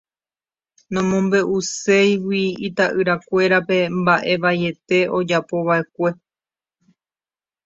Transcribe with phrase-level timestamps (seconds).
[0.93, 6.09] nomombe'uségui ita'yrakuérape mba'e vaiete ojapova'ekue